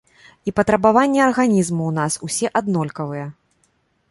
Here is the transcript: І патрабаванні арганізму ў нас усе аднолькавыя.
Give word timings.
І 0.51 0.53
патрабаванні 0.59 1.21
арганізму 1.27 1.83
ў 1.91 1.95
нас 1.99 2.13
усе 2.29 2.47
аднолькавыя. 2.63 3.31